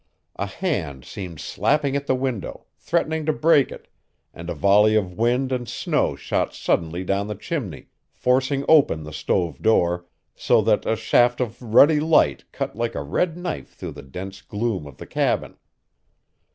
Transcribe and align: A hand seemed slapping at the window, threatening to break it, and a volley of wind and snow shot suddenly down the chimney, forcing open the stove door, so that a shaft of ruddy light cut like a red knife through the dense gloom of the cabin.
A 0.37 0.47
hand 0.47 1.05
seemed 1.05 1.39
slapping 1.39 1.95
at 1.95 2.07
the 2.07 2.15
window, 2.15 2.65
threatening 2.79 3.23
to 3.27 3.31
break 3.33 3.71
it, 3.71 3.87
and 4.33 4.49
a 4.49 4.55
volley 4.55 4.95
of 4.95 5.13
wind 5.13 5.51
and 5.51 5.69
snow 5.69 6.15
shot 6.15 6.55
suddenly 6.55 7.03
down 7.03 7.27
the 7.27 7.35
chimney, 7.35 7.89
forcing 8.11 8.65
open 8.67 9.03
the 9.03 9.13
stove 9.13 9.61
door, 9.61 10.07
so 10.33 10.59
that 10.63 10.87
a 10.87 10.95
shaft 10.95 11.39
of 11.39 11.61
ruddy 11.61 11.99
light 11.99 12.51
cut 12.51 12.75
like 12.75 12.95
a 12.95 13.03
red 13.03 13.37
knife 13.37 13.75
through 13.75 13.91
the 13.91 14.01
dense 14.01 14.41
gloom 14.41 14.87
of 14.87 14.97
the 14.97 15.05
cabin. 15.05 15.55